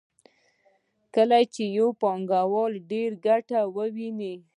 [1.15, 4.33] کله چې یو پانګوال ډېره ګټه وویني